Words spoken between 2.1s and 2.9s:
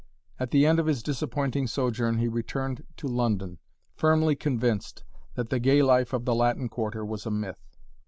he returned